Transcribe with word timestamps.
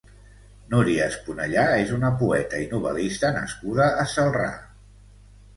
Núria 0.73 1.09
Esponellà 1.11 1.65
és 1.83 1.93
una 1.97 2.11
poeta 2.23 2.63
i 2.63 2.67
novel·lista 2.73 3.31
nascuda 3.39 3.91
a 4.05 4.07
Celrà. 4.15 4.49